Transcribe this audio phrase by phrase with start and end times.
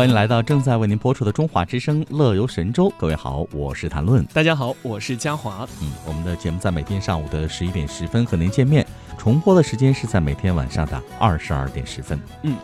[0.00, 2.88] 欢迎来到正在为您播出的《中华之声·乐游神州》。
[2.96, 4.24] 各位好，我是谭论。
[4.32, 5.68] 大家好，我是嘉华。
[5.82, 8.86] 嗯，我们的节目在每天上午的十一点十分和您见面，
[9.18, 12.18] 重播的时间是在每天晚上的二十二点十分。
[12.44, 12.56] 嗯。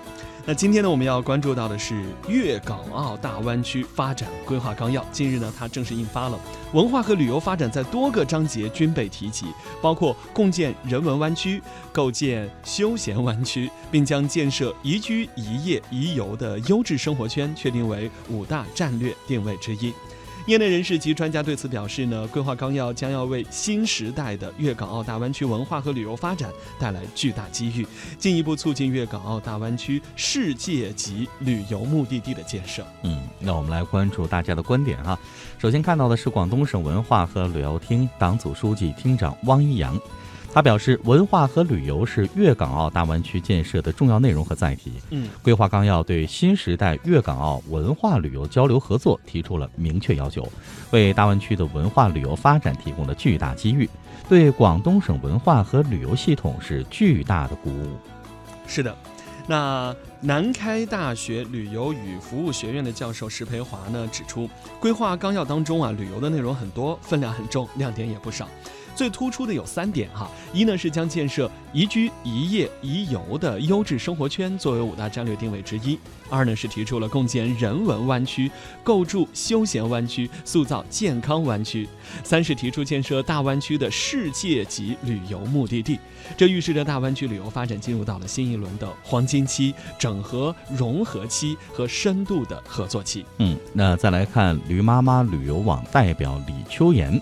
[0.49, 5.05] 那今天呢，我们要关注到的是粤港澳大湾区发展规划纲要。
[5.11, 6.39] 近日呢，它正式印发了，
[6.73, 9.47] 文化和旅游发展在多个章节均被提及，
[9.83, 11.61] 包括共建人文湾区、
[11.93, 19.93] 构建休闲湾区，并将建设宜居、宜业、宜游的优质生活圈确定为五大战略定位之一。
[20.47, 27.85] 业内人士及专家对此表示呢，规划纲要将要为新时代的粤港澳大湾区文化和旅游发展带来巨大机遇，
[28.17, 32.87] 进一步促进粤港澳大湾区世界级旅游目的地的建设。
[33.03, 35.19] 嗯，那我们来关注大家的观点哈。
[35.59, 40.01] 首先看到的是广东省文化和旅游厅党组书记、厅长汪一阳。
[40.57, 44.91] 他表示，文化和旅游是粤港澳大湾区建设的重要内容和载体。
[45.11, 50.51] 嗯，规划纲要对新时代粤港澳文化旅游交流合作提出了明确要求，
[50.93, 53.87] 为大湾区的文化旅游发展提供了巨大机遇，
[54.31, 57.91] 对广东省文化和旅游系统是巨大的鼓舞。
[58.67, 58.97] 是的，
[59.47, 64.49] 那南开大学旅游与服务学院的教授石培华呢指出，
[64.81, 68.49] 规划纲要当中啊，旅游的内容很多，分量很重，亮点也不少。
[68.97, 75.99] 最突出的有三点哈，一呢是将建设宜居、宜业、宜游的优质生活圈作为五大战略定位之一；
[76.31, 78.51] 二呢是提出了共建人文湾区、
[78.83, 81.87] 构筑休闲湾区、塑造健康湾区；
[82.25, 86.01] 三是提出建设大湾区的世界级旅游目的地。
[86.37, 93.27] 这预示着大湾区旅游发展进入到了新一轮的黄金期、整合融合期和深度的合作期。
[93.39, 97.21] 嗯，那再来看驴妈妈旅游网代表李秋妍。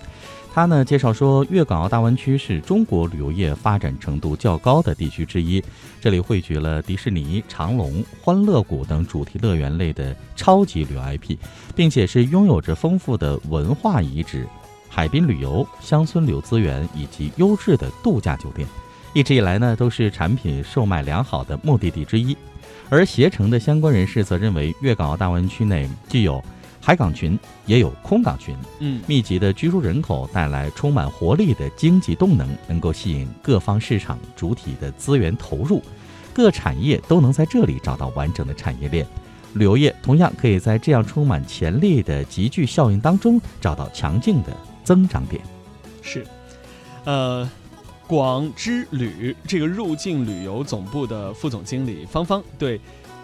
[0.54, 5.60] 他呢介绍说，粤港澳大湾区是中国旅游业发展程度较高的地区之一，
[6.00, 11.36] 这里汇聚了迪士尼、长隆、欢乐谷等主题乐园类的超级旅游 IP，
[11.74, 14.46] 并且是拥有着丰富的文化遗址、
[14.88, 18.64] 海滨旅游、乡村旅游资源以及优质的度假酒店，
[19.12, 22.36] 一直以来呢都是产品售卖良好的目的地之一。
[22.88, 26.40] 而携程的相关人士则认为，粤港澳大湾区内具有
[26.84, 35.82] 海港群也有空港群，嗯，密集的居住人口带来充满活力的经济动能，能够吸引各方市场主体的资源投入，
[36.34, 39.06] 各产业都能在这里找到完整的产业链。
[39.54, 45.40] 旅游业同样可以在这样充满潜力的集聚效应当中找到强劲的增长点。
[46.02, 46.26] 是，
[47.04, 47.50] 呃，
[48.06, 52.78] 广之旅这个入境旅游总部的副总经理芳芳对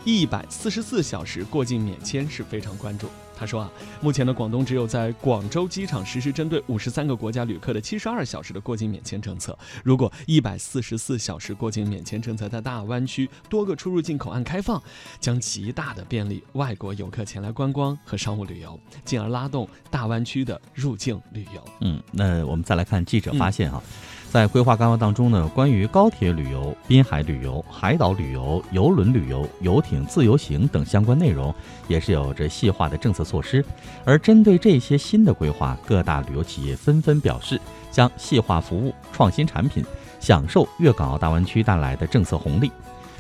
[0.07, 3.07] 一百四十四小时过境免签是非常关注。
[3.41, 9.59] 他说啊，目前的广东只有在广州机场实施针对五十三个国家旅客的七十二小时的过境免签政策。
[9.83, 14.83] 如果一百四十四小时过境免签政策在大湾区多个出入境口岸开放，
[15.19, 21.65] 将极大的便利外国游客前来观光和商务旅游，进而拉动大湾区的入境旅游。
[21.81, 23.83] 嗯，那我们再来看记者发现啊。
[24.31, 31.53] 在规划纲要当中呢，关于高铁旅游、滨海旅游、海岛旅游、游轮旅游、游艇自由行等相关内容，
[31.89, 33.65] 也是有着细化的政策措施。
[34.05, 39.85] 而针对这些新的规划，各大旅游企业纷纷表示将细化服务、创新产品，
[40.21, 42.71] 享受粤港澳大湾区带来的政策红利。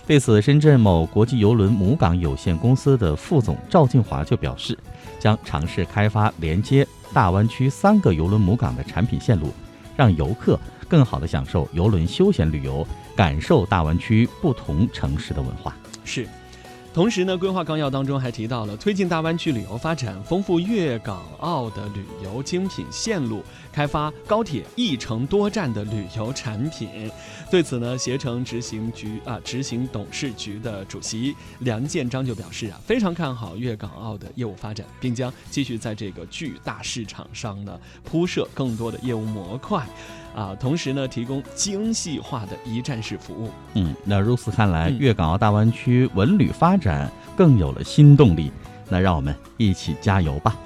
[0.06, 4.78] 对此，深圳某国际邮轮母港有限公司的副总赵静华就表示，
[5.18, 9.52] 将尝试开发连接大湾区三个邮轮母港的产品线路，
[9.96, 10.58] 让游客。
[10.88, 12.84] 更好地享受游轮休闲旅游，
[13.14, 15.76] 感受大湾区不同城市的文化。
[16.04, 16.26] 是。
[16.92, 27.08] 同时呢，规划纲要当中还提到了推进大湾区旅游发展，丰富粤港澳的旅游精品线路，开发高铁一程多站的旅游产品。
[27.48, 39.86] 对此呢，携程执行局啊执行董事局的主席梁建章就表示啊，非常看好粤港澳的业务发展，并将继续在这个巨大市场上呢铺设更多的业务模块。
[40.40, 43.50] 啊，同时呢，提供精细化的一站式服务。
[43.74, 48.50] 嗯，那如此看来，粤港澳大湾区文旅发展更有了新动力。
[48.88, 50.56] 那让我们一起加油吧！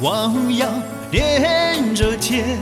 [0.00, 0.70] 汪洋
[1.10, 2.58] 连着天，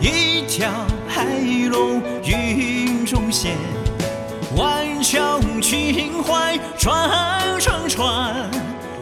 [0.00, 0.70] 一条
[1.08, 1.24] 海
[1.70, 3.56] 龙云中现。
[4.56, 8.50] 万桥情怀传传传，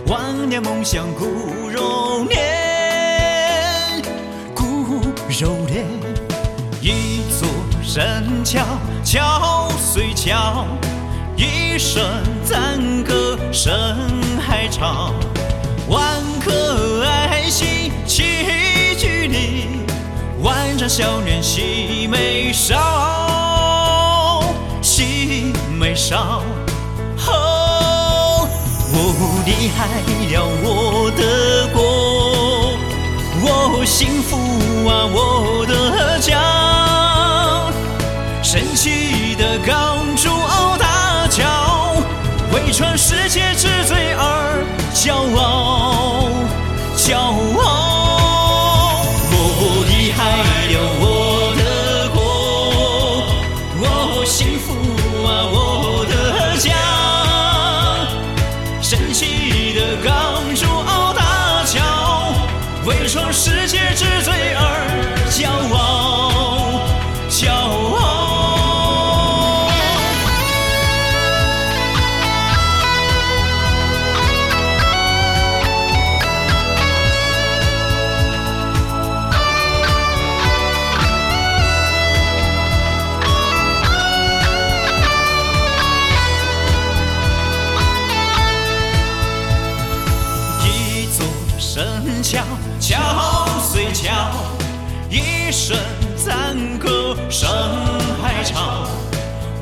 [0.06, 4.02] 万年梦想骨肉连，
[4.54, 5.00] 骨
[5.40, 5.84] 肉连。
[6.80, 7.48] 一座
[7.82, 8.62] 神桥，
[9.04, 10.66] 桥虽桥，
[11.36, 12.02] 一声
[12.44, 13.72] 赞歌声
[14.40, 15.03] 海潮。
[20.84, 22.76] 万丈笑脸喜眉梢，
[24.82, 25.50] 喜
[25.81, 26.42] 眉梢。
[27.26, 28.46] 哦，
[28.92, 28.98] 我
[29.46, 32.76] 厉害了我的国，
[33.40, 34.36] 我幸福
[34.86, 36.38] 啊我的家，
[38.42, 41.96] 神奇的港珠澳大桥，
[42.52, 45.44] 为传世界之最而骄傲，
[62.86, 64.86] 为创世界之最而
[65.31, 66.84] 骄傲，
[67.31, 68.03] 骄傲。
[95.10, 95.76] 一声
[96.16, 97.48] 赞歌声
[98.22, 98.86] 海潮。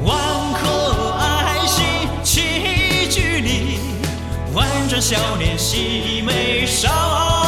[0.04, 0.16] 万
[0.54, 1.84] 颗爱心
[2.22, 3.78] 齐聚力，
[4.54, 7.41] 万张笑脸喜眉梢。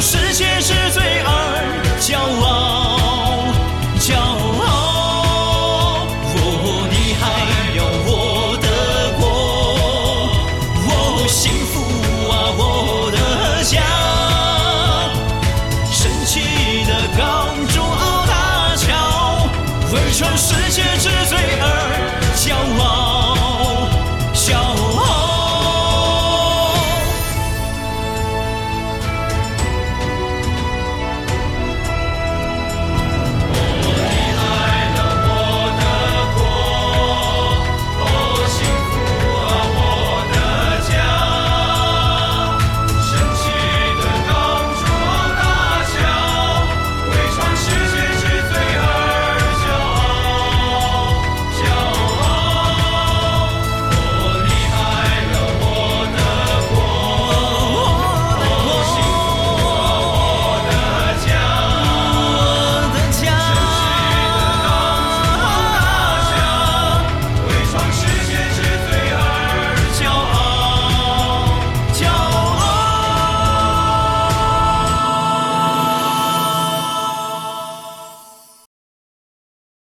[0.00, 1.31] 世界是最安